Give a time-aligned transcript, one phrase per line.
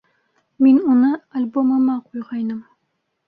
[0.65, 1.11] Мин уны...
[1.41, 2.65] альбомыма ҡуйғайным!..